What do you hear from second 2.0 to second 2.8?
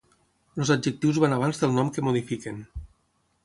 modifiquen.